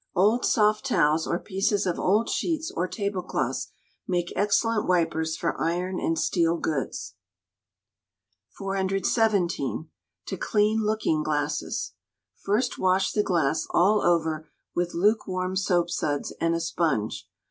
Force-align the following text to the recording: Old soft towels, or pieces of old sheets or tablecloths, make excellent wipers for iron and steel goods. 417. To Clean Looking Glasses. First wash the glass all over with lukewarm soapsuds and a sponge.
Old 0.15 0.43
soft 0.47 0.85
towels, 0.87 1.27
or 1.27 1.37
pieces 1.37 1.85
of 1.85 1.99
old 1.99 2.27
sheets 2.27 2.71
or 2.75 2.87
tablecloths, 2.87 3.67
make 4.07 4.33
excellent 4.35 4.87
wipers 4.87 5.37
for 5.37 5.55
iron 5.61 5.99
and 5.99 6.17
steel 6.17 6.57
goods. 6.57 7.13
417. 8.57 9.91
To 10.25 10.37
Clean 10.37 10.81
Looking 10.83 11.21
Glasses. 11.21 11.93
First 12.35 12.79
wash 12.79 13.11
the 13.11 13.21
glass 13.21 13.67
all 13.69 14.01
over 14.01 14.49
with 14.73 14.95
lukewarm 14.95 15.55
soapsuds 15.55 16.33
and 16.41 16.55
a 16.55 16.59
sponge. 16.59 17.29